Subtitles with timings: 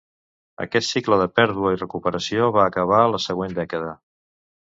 [0.63, 3.93] Aquest cicle de pèrdua i recuperació va acabar la següent dècada.